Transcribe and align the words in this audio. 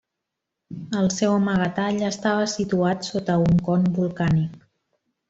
El 1.01 1.09
seu 1.15 1.33
amagatall 1.41 2.01
estava 2.07 2.47
situat 2.57 3.11
sota 3.13 3.37
un 3.47 3.63
con 3.69 3.85
volcànic. 3.99 4.57